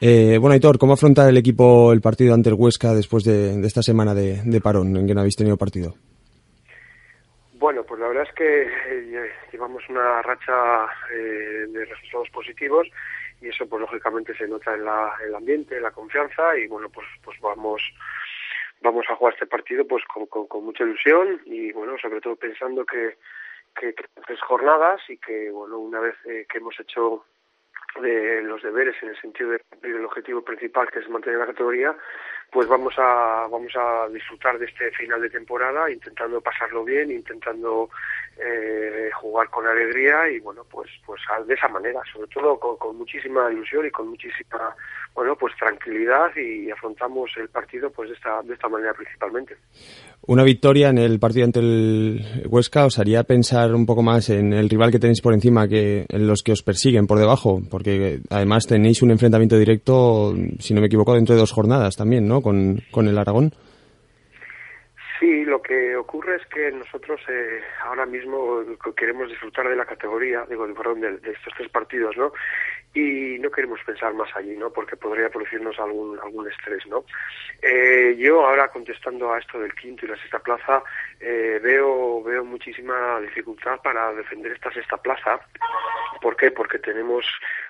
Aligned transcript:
Eh, 0.00 0.36
bueno, 0.38 0.52
Aitor, 0.52 0.78
¿cómo 0.78 0.92
afronta 0.92 1.26
el 1.28 1.38
equipo 1.38 1.90
el 1.92 2.02
partido 2.02 2.34
ante 2.34 2.50
el 2.50 2.56
Huesca 2.58 2.92
después 2.92 3.24
de, 3.24 3.58
esta 3.66 3.80
semana 3.80 4.14
de, 4.14 4.60
parón 4.60 4.94
en 4.94 5.06
que 5.06 5.14
no 5.14 5.20
habéis 5.20 5.36
tenido 5.36 5.56
partido? 5.56 5.94
Bueno, 7.54 7.82
pues 7.84 8.00
la 8.00 8.08
verdad 8.08 8.24
es 8.28 8.34
que 8.34 8.62
eh, 8.62 9.30
llevamos 9.50 9.82
una 9.88 10.20
racha 10.20 10.86
eh, 11.10 11.66
de 11.68 11.84
resultados 11.86 12.28
positivos 12.28 12.86
y 13.40 13.48
eso 13.48 13.66
pues 13.66 13.80
lógicamente 13.80 14.36
se 14.36 14.46
nota 14.46 14.74
en, 14.74 14.84
la, 14.84 15.14
el 15.26 15.34
ambiente, 15.34 15.76
en 15.76 15.82
la 15.82 15.90
confianza 15.90 16.58
y 16.58 16.66
bueno, 16.66 16.90
pues, 16.90 17.06
pues 17.24 17.40
vamos 17.40 17.80
vamos 18.82 19.06
a 19.08 19.16
jugar 19.16 19.32
este 19.32 19.46
partido 19.46 19.86
pues 19.86 20.04
con, 20.04 20.26
con, 20.26 20.64
mucha 20.64 20.84
ilusión 20.84 21.40
y 21.46 21.72
bueno, 21.72 21.96
sobre 22.00 22.20
todo 22.20 22.36
pensando 22.36 22.84
que, 22.84 23.16
que, 23.74 23.94
tres 24.26 24.40
jornadas 24.46 25.00
y 25.08 25.16
que 25.16 25.50
bueno, 25.50 25.78
una 25.78 26.00
vez 26.00 26.14
que 26.22 26.58
hemos 26.58 26.78
hecho 26.78 27.24
de 28.00 28.42
los 28.42 28.62
deberes 28.62 28.96
en 29.02 29.10
el 29.10 29.20
sentido 29.20 29.50
de 29.50 29.60
cumplir 29.70 29.96
el 29.96 30.04
objetivo 30.04 30.42
principal 30.42 30.90
que 30.90 31.00
es 31.00 31.08
mantener 31.08 31.38
la 31.38 31.46
categoría, 31.46 31.96
pues 32.56 32.68
vamos 32.68 32.94
a 32.96 33.46
vamos 33.50 33.70
a 33.76 34.08
disfrutar 34.08 34.58
de 34.58 34.64
este 34.64 34.90
final 34.92 35.20
de 35.20 35.28
temporada 35.28 35.90
intentando 35.90 36.40
pasarlo 36.40 36.84
bien, 36.84 37.10
intentando 37.10 37.90
eh, 38.38 39.10
jugar 39.20 39.50
con 39.50 39.66
alegría 39.66 40.30
y 40.30 40.40
bueno 40.40 40.64
pues 40.64 40.88
pues 41.04 41.20
de 41.46 41.52
esa 41.52 41.68
manera, 41.68 42.00
sobre 42.10 42.28
todo 42.28 42.58
con, 42.58 42.96
muchísima 42.96 43.52
ilusión 43.52 43.84
y 43.84 43.90
con 43.90 44.08
muchísima 44.08 44.74
bueno 45.14 45.36
pues 45.36 45.54
tranquilidad 45.56 46.34
y 46.34 46.70
afrontamos 46.70 47.30
el 47.36 47.50
partido 47.50 47.90
pues 47.90 48.08
de 48.08 48.14
esta 48.14 48.40
de 48.40 48.54
esta 48.54 48.70
manera 48.70 48.94
principalmente. 48.94 49.56
Una 50.26 50.42
victoria 50.42 50.88
en 50.88 50.98
el 50.98 51.20
partido 51.20 51.44
ante 51.44 51.60
el 51.60 52.46
Huesca 52.48 52.86
os 52.86 52.98
haría 52.98 53.22
pensar 53.24 53.74
un 53.74 53.84
poco 53.84 54.02
más 54.02 54.30
en 54.30 54.54
el 54.54 54.70
rival 54.70 54.90
que 54.90 54.98
tenéis 54.98 55.20
por 55.20 55.34
encima 55.34 55.68
que 55.68 56.06
en 56.08 56.26
los 56.26 56.42
que 56.42 56.52
os 56.52 56.62
persiguen 56.62 57.06
por 57.06 57.18
debajo, 57.18 57.60
porque 57.70 58.20
además 58.30 58.66
tenéis 58.66 59.02
un 59.02 59.10
enfrentamiento 59.10 59.58
directo, 59.58 60.34
si 60.58 60.74
no 60.74 60.80
me 60.80 60.86
equivoco, 60.86 61.14
dentro 61.14 61.34
de 61.34 61.40
dos 61.42 61.52
jornadas 61.52 61.96
también, 61.96 62.26
¿no? 62.26 62.42
Con, 62.46 62.80
con 62.92 63.08
el 63.08 63.18
Aragón. 63.18 63.50
Sí, 65.18 65.44
lo 65.44 65.60
que 65.60 65.96
ocurre 65.96 66.36
es 66.36 66.46
que 66.46 66.70
nosotros 66.70 67.20
eh, 67.28 67.60
ahora 67.84 68.06
mismo 68.06 68.62
queremos 68.96 69.28
disfrutar 69.28 69.68
de 69.68 69.74
la 69.74 69.84
categoría, 69.84 70.46
digo, 70.48 70.64
perdón, 70.72 71.00
de, 71.00 71.16
de, 71.18 71.32
estos 71.32 71.52
tres 71.56 71.68
partidos, 71.70 72.16
¿no? 72.16 72.32
Y 72.94 73.36
no 73.40 73.50
queremos 73.50 73.80
pensar 73.84 74.14
más 74.14 74.28
allí, 74.36 74.56
¿no? 74.56 74.70
Porque 74.70 74.94
podría 74.94 75.28
producirnos 75.28 75.76
algún 75.80 76.20
algún 76.20 76.48
estrés, 76.48 76.86
¿no? 76.86 77.04
Eh, 77.62 78.14
yo 78.16 78.46
ahora 78.46 78.68
contestando 78.68 79.32
a 79.32 79.40
esto 79.40 79.58
del 79.58 79.74
quinto 79.74 80.06
y 80.06 80.08
la 80.10 80.16
sexta 80.16 80.38
plaza 80.38 80.84
eh, 81.18 81.58
veo 81.60 82.22
veo 82.22 82.44
muchísima 82.44 83.20
dificultad 83.20 83.80
para 83.82 84.12
defender 84.12 84.52
esta 84.52 84.70
sexta 84.70 84.98
plaza. 84.98 85.40
¿Por 86.20 86.36
qué? 86.36 86.52
Porque 86.52 86.78
tenemos 86.78 87.26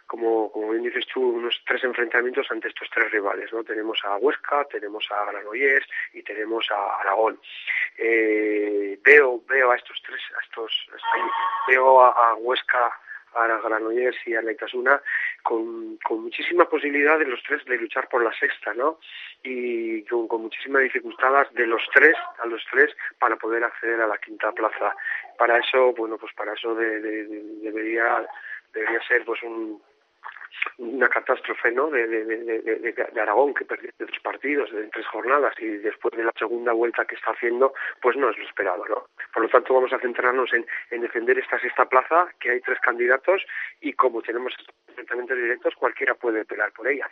como, 0.06 0.50
como 0.52 0.70
bien 0.70 0.84
dices 0.84 1.06
tú, 1.12 1.20
unos 1.20 1.60
tres 1.66 1.82
enfrentamientos 1.84 2.46
ante 2.50 2.68
estos 2.68 2.88
tres 2.90 3.10
rivales, 3.10 3.52
¿no? 3.52 3.64
Tenemos 3.64 3.98
a 4.04 4.16
Huesca, 4.16 4.64
tenemos 4.64 5.06
a 5.10 5.24
Granollers 5.30 5.86
y 6.12 6.22
tenemos 6.22 6.70
a 6.70 7.00
Aragón. 7.00 7.40
Eh, 7.98 8.98
veo, 9.02 9.42
veo 9.48 9.70
a 9.70 9.77
estos 9.77 10.00
tres, 10.06 10.20
a 10.36 10.45
estos, 10.45 10.89
veo 11.68 12.02
a, 12.02 12.34
Huesca, 12.36 12.92
a 13.34 13.46
Granollers 13.46 14.16
y 14.27 14.34
a 14.34 14.50
Itasuna 14.50 15.00
con, 15.42 15.98
con 15.98 16.22
muchísima 16.22 16.68
posibilidad 16.68 17.18
de 17.18 17.27
los 17.27 17.42
tres 17.42 17.64
de 17.64 17.77
luchar 17.77 18.08
por 18.08 18.22
la 18.22 18.33
sexta, 18.39 18.74
¿no? 18.74 18.98
Y 19.42 20.02
con, 20.05 20.28
con 20.28 20.42
muchísima 20.42 20.78
dificultad 20.80 21.50
de 21.50 21.66
los 21.66 21.83
tres, 21.92 22.16
a 22.39 22.46
los 22.46 22.64
tres, 22.70 22.96
para 23.18 23.36
poder 23.36 23.64
acceder 23.64 24.00
a 24.00 24.06
la 24.06 24.18
quinta 24.18 24.52
plaza. 24.52 24.95
Para 25.36 25.58
eso, 25.58 25.92
bueno, 25.92 26.16
pues 26.16 26.33
para 26.34 26.55
eso 26.55 26.74
debería, 26.74 28.27
debería 28.72 29.00
ser 29.06 29.24
pues 29.24 29.42
un, 29.42 29.83
una 30.96 31.08
catástrofe 31.08 31.70
¿no? 31.73 31.89
de, 31.90 32.95
Aragón 33.20 33.55
que 33.55 33.64
perdió 33.64 33.90
tres 33.96 34.20
partidos 34.23 34.70
en 34.73 34.90
tres 34.90 35.07
jornadas 35.07 35.55
y 35.58 35.67
después 35.67 36.14
de 36.17 36.24
la 36.24 36.33
segunda 36.39 36.73
vuelta 36.73 37.05
que 37.05 37.14
está 37.14 37.33
haciendo 37.33 37.74
pues 38.01 38.17
no 38.17 38.30
es 38.30 38.39
lo 38.39 38.45
esperado 38.45 38.84
¿no? 38.89 39.07
por 39.33 39.42
lo 39.42 39.48
tanto 39.48 39.74
vamos 39.74 39.92
a 39.92 39.98
centrarnos 39.98 40.52
en, 40.52 40.67
en 40.90 41.01
defender 41.02 41.39
esta 41.39 41.58
sexta 41.58 41.86
plaza 41.86 42.29
que 42.40 42.51
hay 42.51 42.61
tres 42.61 42.79
candidatos 42.80 43.42
y 43.80 43.92
como 43.92 44.23
tenemos 44.23 44.55
enfrentamientos 44.89 45.36
directos 45.36 45.74
cualquiera 45.74 46.14
puede 46.14 46.45
pelear 46.45 46.73
por 46.73 46.89
ella 46.89 47.08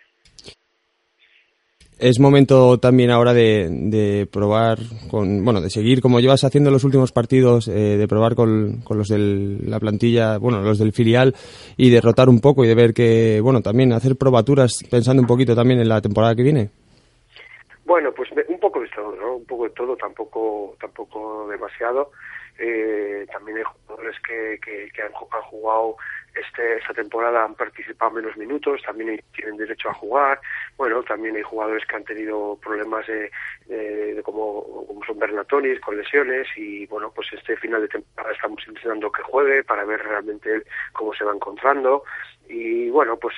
es 1.99 2.19
momento 2.21 2.78
también 2.78 3.10
ahora 3.10 3.32
de, 3.32 3.69
de, 3.71 4.27
probar, 4.27 4.78
con, 5.10 5.44
bueno, 5.44 5.60
de 5.60 5.71
seguir 5.71 6.00
como 6.00 6.21
llevas 6.21 6.44
haciendo 6.44 6.71
los 6.71 6.84
últimos 6.84 7.12
partidos, 7.12 7.69
eh, 7.69 7.97
de 7.97 8.09
probar 8.09 8.34
con, 8.34 8.82
con, 8.82 8.99
los 8.99 9.09
de 9.09 9.19
la 9.19 9.78
plantilla, 9.81 10.38
bueno, 10.38 10.60
los 10.60 10.78
del 10.78 10.93
filial 10.93 11.34
y 11.77 11.91
derrotar 11.91 12.28
un 12.28 12.41
poco 12.41 12.65
y 12.65 12.69
de 12.69 12.75
ver 12.75 12.94
que, 12.94 13.41
bueno, 13.41 13.60
también 13.60 13.93
hacer 13.93 14.16
probaturas 14.16 14.83
pensando 14.91 15.22
un 15.22 15.28
poquito 15.28 15.54
también 15.54 15.81
en 15.81 15.88
la 15.88 16.00
temporada 16.00 16.34
que 16.34 16.43
viene. 16.43 16.71
Bueno, 17.84 18.12
pues 18.12 18.31
un 18.49 18.59
poco 18.59 18.81
de 18.81 18.88
todo, 18.88 19.15
¿no? 19.16 19.37
Un 19.37 19.44
poco 19.44 19.65
de 19.65 19.71
todo, 19.71 19.97
tampoco, 19.97 20.75
tampoco 20.81 21.49
demasiado. 21.49 22.10
Eh, 22.59 23.26
también 23.32 23.59
hay 23.59 23.65
jugadores 23.65 24.16
que, 24.20 24.59
que, 24.62 24.88
que 24.92 25.03
han, 25.03 25.12
jugado 25.12 25.97
este, 26.34 26.76
esta 26.78 26.94
temporada 26.94 27.44
han 27.44 27.54
participado 27.54 28.12
menos 28.12 28.37
minutos, 28.37 28.82
también 28.82 29.20
tienen 29.34 29.56
derecho 29.56 29.88
a 29.88 29.94
jugar. 29.94 30.41
Bueno, 30.76 31.03
también 31.03 31.37
hay 31.37 31.42
jugadores 31.42 31.84
que 31.87 31.97
han 31.97 32.04
tenido 32.04 32.59
problemas 32.62 33.06
de, 33.06 33.31
de, 33.66 34.22
como, 34.22 34.87
como 34.87 35.04
son 35.04 35.19
Bernatonis 35.19 35.81
con 35.81 35.97
lesiones 35.97 36.47
y 36.56 36.87
bueno, 36.87 37.12
pues 37.15 37.28
este 37.32 37.56
final 37.56 37.82
de 37.82 37.88
temporada 37.88 38.34
estamos 38.34 38.62
intentando 38.66 39.10
que 39.10 39.22
juegue 39.22 39.65
para 39.65 39.84
ver 39.84 40.03
realmente 40.03 40.62
cómo 40.92 41.15
se 41.15 41.25
va 41.25 41.32
encontrando 41.32 42.04
y 42.48 42.91
bueno, 42.91 43.16
pues, 43.16 43.34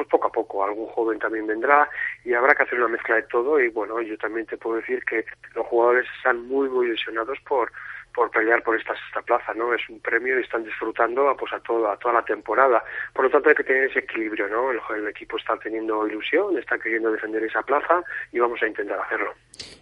pues 0.00 0.08
poco 0.08 0.28
a 0.28 0.32
poco 0.32 0.64
algún 0.64 0.86
joven 0.86 1.18
también 1.18 1.46
vendrá 1.46 1.86
y 2.24 2.32
habrá 2.32 2.54
que 2.54 2.62
hacer 2.62 2.78
una 2.78 2.88
mezcla 2.88 3.16
de 3.16 3.24
todo 3.24 3.60
y 3.60 3.68
bueno, 3.68 4.00
yo 4.00 4.16
también 4.16 4.46
te 4.46 4.56
puedo 4.56 4.76
decir 4.76 5.04
que 5.04 5.26
los 5.54 5.66
jugadores 5.66 6.06
están 6.16 6.48
muy 6.48 6.70
muy 6.70 6.86
ilusionados 6.86 7.38
por 7.46 7.70
por 8.14 8.30
pelear 8.30 8.62
por 8.62 8.76
esta 8.76 8.94
sexta 8.94 9.22
plaza, 9.22 9.54
¿no? 9.54 9.72
Es 9.72 9.82
un 9.88 10.00
premio 10.00 10.40
y 10.40 10.42
están 10.42 10.64
disfrutando 10.64 11.36
pues 11.38 11.52
a 11.52 11.60
toda, 11.60 11.92
a 11.92 11.96
toda 11.96 12.14
la 12.14 12.24
temporada. 12.24 12.82
Por 13.14 13.26
lo 13.26 13.30
tanto 13.30 13.50
hay 13.50 13.54
que 13.54 13.62
tener 13.62 13.84
ese 13.84 14.00
equilibrio, 14.00 14.48
¿no? 14.48 14.72
El, 14.72 15.06
equipo 15.06 15.36
está 15.36 15.56
teniendo 15.58 16.04
ilusión, 16.08 16.58
está 16.58 16.76
queriendo 16.76 17.12
defender 17.12 17.44
esa 17.44 17.62
plaza 17.62 18.02
y 18.32 18.40
vamos 18.40 18.60
a 18.62 18.66
intentar 18.66 18.98
hacerlo. 18.98 19.30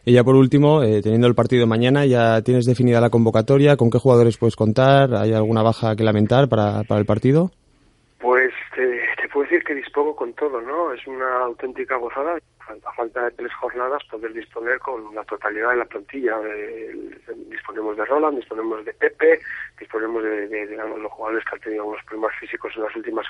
Y 0.05 0.12
ya 0.12 0.25
por 0.25 0.35
último, 0.35 0.83
eh, 0.83 1.00
teniendo 1.00 1.27
el 1.27 1.35
partido 1.35 1.67
mañana, 1.67 2.05
¿ya 2.05 2.43
tienes 2.43 2.67
definida 2.67 3.00
la 3.00 3.09
convocatoria? 3.09 3.77
¿Con 3.77 3.89
qué 3.89 3.99
jugadores 3.99 4.37
puedes 4.37 4.56
contar? 4.56 5.15
¿Hay 5.15 5.33
alguna 5.33 5.62
baja 5.62 5.97
que 5.97 6.05
lamentar 6.05 6.49
para, 6.49 6.83
para 6.85 7.00
el 7.00 7.06
partido? 7.06 7.50
Te, 9.28 9.34
puedo 9.34 9.44
decir 9.44 9.62
que 9.62 9.75
dispongo 9.75 10.16
con 10.16 10.33
todo, 10.33 10.59
¿no? 10.61 10.91
Es 10.93 11.06
una 11.06 11.41
auténtica 11.41 11.97
gozada 11.97 12.39
a 12.39 12.93
falta 12.93 13.25
de 13.25 13.31
tres 13.33 13.53
jornadas, 13.55 14.03
poder 14.11 14.33
disponer 14.33 14.78
con 14.78 15.15
la 15.15 15.22
totalidad 15.25 15.71
de 15.71 15.77
la 15.77 15.84
plantilla. 15.84 16.39
disponemos 17.50 17.99
de 17.99 18.06
Roland, 18.06 18.38
disponemos 18.38 18.84
de 18.87 18.94
Pepe, 18.94 19.41
disponemos 19.78 20.22
de, 20.22 20.77
los 20.99 21.12
jugadores 21.12 21.44
que 21.44 21.56
han 21.56 21.61
tenido 21.61 21.84
unos 21.84 22.03
problemas 22.05 22.34
físicos 22.41 22.72
en 22.77 22.84
las 22.84 22.97
últimas 22.97 23.27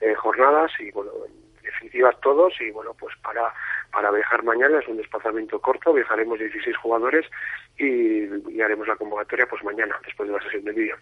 eh, 0.00 0.14
jornadas 0.14 0.70
y, 0.78 0.92
bueno, 0.92 1.10
en 1.26 1.62
definitiva 1.62 2.12
todos. 2.22 2.54
Y, 2.60 2.70
bueno, 2.70 2.94
pues 2.94 3.16
para, 3.20 3.52
para 3.90 4.12
viajar 4.12 4.44
mañana 4.44 4.78
es 4.78 4.86
un 4.86 4.98
desplazamiento 4.98 5.60
corto, 5.60 5.92
viajaremos 5.92 6.38
16 6.38 6.76
jugadores 6.76 7.26
y, 7.76 8.52
y 8.52 8.60
haremos 8.60 8.86
la 8.86 8.94
convocatoria 8.94 9.46
pues 9.46 9.64
mañana, 9.64 9.98
después 10.04 10.28
de 10.28 10.36
la 10.36 10.42
sesión 10.42 10.64
de 10.64 10.72
vídeo. 10.72 10.96